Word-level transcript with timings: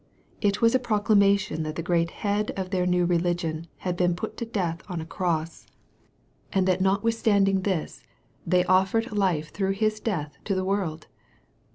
It 0.41 0.61
was 0.63 0.73
a 0.73 0.79
proclamation 0.79 1.61
that 1.61 1.75
the 1.75 1.83
great 1.83 2.09
Head 2.09 2.49
of 2.57 2.71
their 2.71 2.87
new 2.87 3.05
religion 3.05 3.67
had 3.85 3.95
been 3.95 4.15
put 4.15 4.35
to 4.37 4.45
death 4.45 4.81
on 4.89 4.99
a 4.99 5.05
cross, 5.05 5.67
and 6.51 6.67
that 6.67 6.81
MARK, 6.81 7.01
CHAP. 7.01 7.05
IV. 7.09 7.13
79 7.13 7.61
notwithstanding 7.61 7.61
this, 7.61 8.03
they 8.47 8.63
offered 8.65 9.11
life 9.11 9.51
through 9.51 9.73
His 9.73 9.99
death 9.99 10.39
to 10.45 10.55
the 10.55 10.65
world 10.65 11.05